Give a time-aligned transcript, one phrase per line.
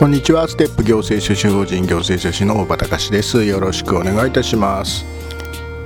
[0.00, 0.48] こんにちは。
[0.48, 3.44] ステップ行政書士法人行政書士の大場隆です。
[3.44, 5.04] よろしくお願いいたします。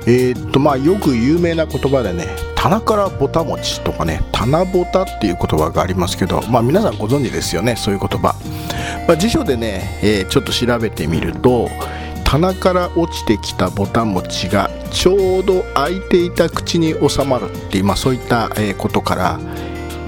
[0.07, 8.37] えー、っとまあよく有名な言葉でね棚からぼた餅とかね棚ぼたっていう言葉がありますけどまあ皆さんご存知ですよねそういう言葉、
[9.09, 11.69] まあ、辞書でね、えー、ちょっと調べてみると
[12.23, 18.49] 棚から落ちてきたぼた餅がちょうど開いていた口に収まるっていう、まあ、そういった
[18.79, 19.41] ことから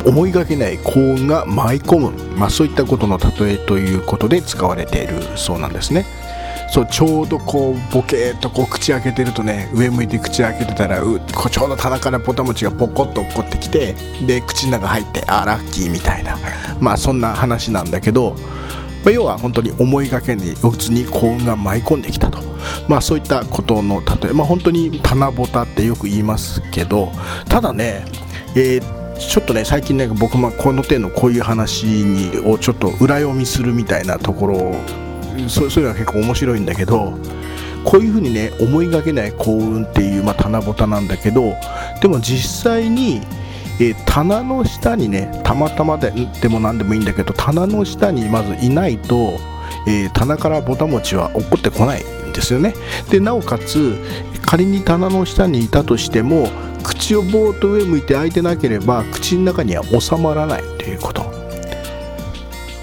[0.06, 6.06] 思いがけない幸運が舞い込む、まあ、そういったことの例えということで使われているそうなんですね。
[6.68, 13.94] そうちょうどこうボケーっとこう口開けてるとね上向いて口開けてたらうこちょうど棚からポタ餅がポコッと落っこってきて
[14.26, 16.36] で口の中入ってあラッキーみたいな
[16.80, 18.34] まあそんな話なんだけど、
[19.04, 22.44] まあ、要は本当に思いがけにうちに幸運が舞い込んできたと。
[22.88, 27.12] まあそういったことの例えまあ本当に棚ぼたってよく言いますけど
[27.48, 28.04] ただね
[28.56, 34.74] えー、ちょっとね最近ね僕もこの手のこういう話にをちょっと裏読みするみたいなところ
[35.48, 37.18] そうそういうのは結構面白いんだけど
[37.84, 41.54] こういうふうにね思いがけない幸運っていう、まあ、棚ぼたなんだけど
[42.02, 43.20] でも実際に、
[43.80, 49.38] えー、棚の下にねたまたまででも何でもいいんだけど棚の下にまずいないと、
[49.86, 52.74] えー、棚からぼた餅は落っこってこないんですよね。
[53.08, 53.96] でなおかつ
[54.44, 56.48] 仮に棚の下にいたとしても
[56.86, 61.34] 口をぼーっと上向いて開いてなければ口の中には収まらないということ。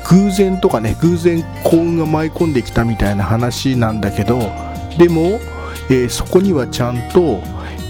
[0.09, 4.51] 偶然とかね偶然幸運が舞い込んできたみたいな話なんだけど
[4.97, 5.39] でも、
[5.89, 7.41] えー、そこにはちゃんと、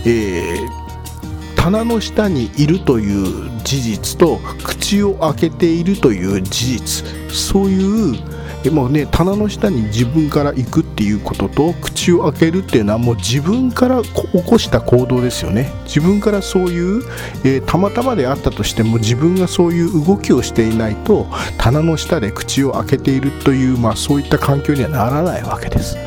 [0.06, 8.32] えー、棚の下にいるという事実と口を開けているという事実そういう
[8.63, 15.69] でもね棚の下に自分から行くっていうことと口を開けるっていうのはもう自分から起こした行動ですよね。
[15.84, 17.03] 自分からそういう、
[17.44, 25.97] えー、たまたまであったとしても自分がそういう動きをしていないと棚の下で口を開けているという、まあ、そういった環境にはならないわけです、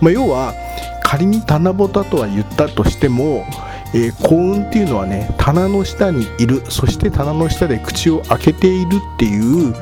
[0.00, 0.54] まあ、要は
[1.02, 3.44] 仮に棚ぼたとは言ったとしても
[3.94, 9.74] えー、幸運っていうのはね棚の下にいるそして棚の下で口を開けているっていう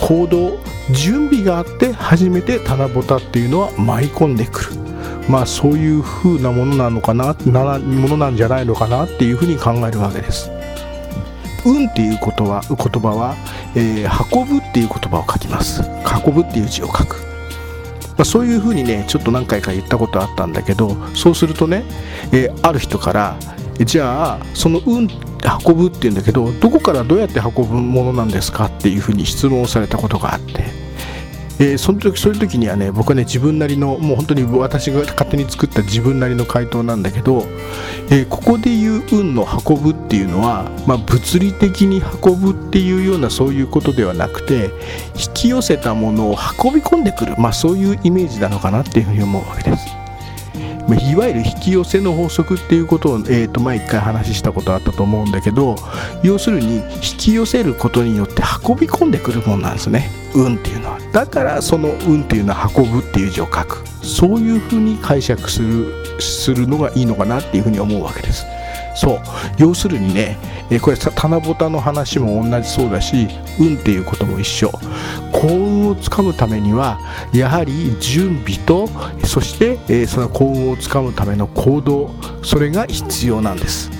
[0.00, 0.58] 行動
[0.92, 4.82] 準備があって初めて棚ぼたっていうのは舞い込んでくる。
[5.28, 10.50] まあそういう風なものなのかななものなんじゃないのかなっていうふうに考えるわけです。
[11.64, 13.36] 運っていうことは言葉は、
[13.76, 15.82] えー、運ぶっていう言葉を書きます。
[16.26, 17.16] 運ぶっていう字を書く、
[18.16, 21.84] まあ、そういうふうにねちょっと何回か言ったことあったんだけどそうするとね、
[22.32, 23.36] えー、ある人から
[23.78, 25.08] じゃあその運
[25.66, 30.81] 運ぶっていうんだけどどこからどうやって運ぶものなんですかっていうふうに質問をされたことがあって、
[31.58, 37.44] えー、その時そういう時にはね僕はね自分なりのもう本当に私が勝手に作った自分なりの回答なんだけど、
[38.10, 44.70] えー、ここでいう運の運ぶっていうのは、まあ、物理的に運ぶっていうようなそういうことではなくて
[45.14, 50.01] 引き寄せたものを運び込んでくる、まあ、そういうイメージなのかなっていうふうに思うわけです。
[50.94, 55.76] いわゆる引き寄せの法則っていうことを、えー、と前一回話したことあったと思うんだけど
[56.22, 56.82] 要するに引
[57.18, 60.10] き寄せることによって運び込んでくるもんなんですね。
[60.34, 60.98] 運っていうのは。
[61.12, 63.84] だからその運っていうのは運ぶっていう字を書く。
[64.02, 68.44] そういうふうに解釈するするのがいいのかなっていうふうに思うわけです。
[68.94, 69.20] そう。
[69.58, 70.38] 要するにね、
[70.74, 73.28] えこれ棚ぼたの話も同じそうだし
[73.60, 74.72] 運っていうことも一緒。
[75.30, 76.98] 幸運をつかむためには
[77.32, 78.88] やはり準備と
[79.26, 82.10] そして、えその幸運をつかむための行動
[82.42, 83.90] それが必要なんです。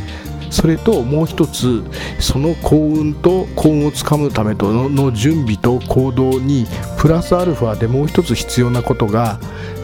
[0.50, 1.82] それともう一つ
[2.18, 6.66] その幸運と幸運をつかむためとの準備と行動に
[6.98, 9.38] プラスアルファでもう一つ必要なことが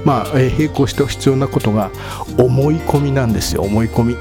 [0.05, 1.91] まあ、並行して必要なことが
[2.38, 4.17] 思い込みなんですよ思い込み。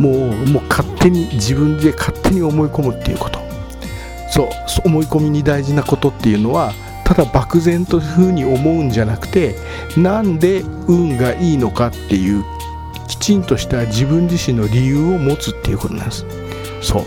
[0.00, 3.38] もうもう勝手に自分で勝手に思い込むっていうこと。
[4.30, 4.48] そう
[4.84, 6.72] 思い込みに大事なことっていうのは
[7.04, 9.56] ただ漠然というふうに思うんじゃなくて
[9.96, 12.44] なんで運がいいのかっていう
[13.08, 16.24] きちんとした自分自身の理由を持つっていうことなんです。
[16.80, 17.04] そう。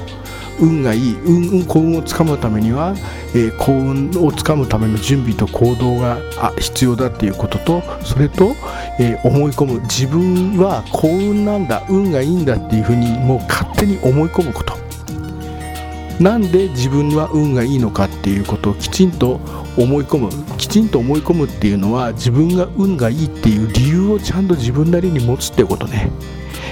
[0.60, 2.94] 運がいい運幸運をつかむためには、
[3.34, 6.20] えー、幸運をつかむための準備と行動が
[6.60, 8.56] 必要だっていうこととそれと、
[9.00, 14.74] えー、思い込む自分は幸運なんだ運がいいんだっていうふうにもう勝手に思い込むこと。
[16.20, 19.42] なんで自分は運がいいのかっていうことをきちんと
[19.78, 20.30] 思い込む。
[20.58, 26.12] きちんと思い込むっていうのは自分が運がいいっていう理由をちゃんと自分なりに持つってことね、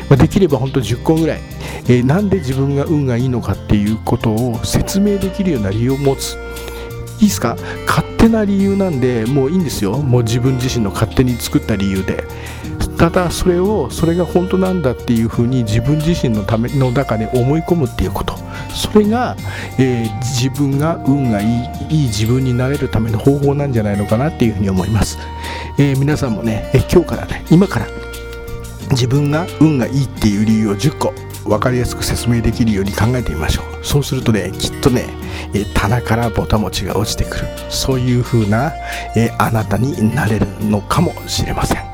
[0.10, 1.42] ま、できれば本当10個ぐらい、
[1.86, 6.38] えー、なんで自分が運がいいのかっていうことを説明できるような理由を持つ。
[7.22, 7.56] いいですか？
[7.88, 9.98] 勝手な理由なんでもういいんですよ。
[9.98, 12.24] もう自分自身の勝手に作った理由で。
[12.98, 18.36] ただそれをそれが本当なんだっていうふうに自分自身のための中で思い込むっていうこと。
[18.76, 19.36] それが、
[19.80, 21.48] えー、自分が運がいい
[21.90, 25.18] いい自分になれるための方法なんじゃないのかなっていうふうに思います、
[25.78, 27.88] えー、皆さんもね、え今日からね今から
[28.92, 31.14] 自分が運がいいっていう理由を10個
[31.50, 33.71] 分かりやすく説明できるように考えてみましょう。
[33.84, 35.06] そうするとねきっとね
[35.54, 38.74] え棚からぼた餅が落ちてくるそういう風な、
[39.16, 41.92] えあなたになれるのかもしれません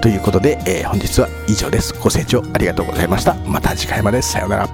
[0.00, 1.92] ということで、え、本日は以上です。
[1.92, 3.34] ご清聴ありがとうございました。
[3.34, 4.22] また次回まで。
[4.22, 4.68] さようなら。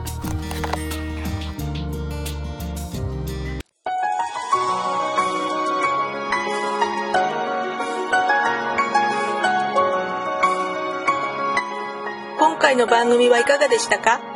[12.39, 14.36] 今回の番組はいかがでしたか？